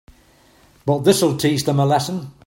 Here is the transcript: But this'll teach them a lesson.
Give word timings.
But 0.83 1.03
this'll 1.03 1.37
teach 1.37 1.61
them 1.65 1.79
a 1.79 1.85
lesson. 1.85 2.31